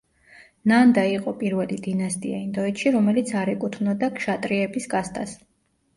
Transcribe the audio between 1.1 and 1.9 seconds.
იყო პირველი